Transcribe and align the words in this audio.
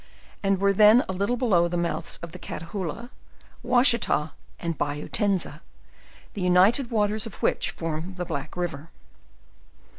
and 0.41 0.59
were 0.59 0.73
then 0.73 1.05
a 1.07 1.13
little 1.13 1.37
below 1.37 1.67
the 1.67 1.77
mouths 1.77 2.17
of 2.23 2.31
the 2.31 2.39
Catahoola, 2.39 3.11
Washita, 3.61 4.31
and 4.59 4.75
Bayou 4.75 5.07
Tenza, 5.07 5.61
the 6.33 6.41
united 6.41 6.89
waters 6.89 7.27
of 7.27 7.35
which 7.35 7.69
form 7.69 8.15
the 8.15 8.25
Black 8.25 8.57
river. 8.57 8.89